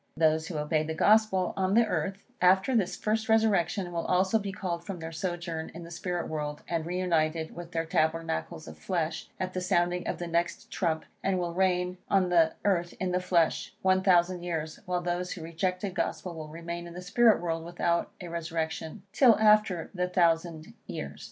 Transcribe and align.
Those 0.17 0.47
who 0.47 0.57
obeyed 0.57 0.87
the 0.87 0.95
Gospel 0.95 1.53
on 1.55 1.75
the 1.75 1.85
earth, 1.85 2.25
after 2.41 2.75
this 2.75 2.95
first 2.95 3.29
resurrection, 3.29 3.91
will 3.91 4.07
also 4.07 4.39
be 4.39 4.51
called 4.51 4.83
from 4.83 4.97
their 4.97 5.11
sojourn 5.11 5.69
in 5.75 5.83
the 5.83 5.91
spirit 5.91 6.27
world, 6.27 6.63
and 6.67 6.87
re 6.87 6.97
united 6.97 7.55
with 7.55 7.71
their 7.71 7.85
tabernacles 7.85 8.67
of 8.67 8.79
flesh, 8.79 9.27
at 9.39 9.53
the 9.53 9.61
sounding 9.61 10.07
of 10.07 10.17
the 10.17 10.25
next 10.25 10.71
trump, 10.71 11.05
and 11.23 11.37
will 11.37 11.53
reign 11.53 11.99
on 12.09 12.29
the 12.29 12.53
earth 12.65 12.95
in 12.99 13.11
the 13.11 13.19
flesh, 13.21 13.75
one 13.83 14.01
thousand 14.01 14.41
years, 14.41 14.79
while 14.87 15.01
those 15.01 15.33
who 15.33 15.43
rejected 15.43 15.91
the 15.91 15.95
Gospel 15.95 16.33
will 16.33 16.47
remain 16.47 16.87
in 16.87 16.95
the 16.95 17.01
spirit 17.03 17.39
world 17.39 17.63
without 17.63 18.09
a 18.19 18.27
resurrection, 18.27 19.03
till 19.13 19.37
after 19.37 19.91
the 19.93 20.07
thousand 20.09 20.73
years. 20.87 21.19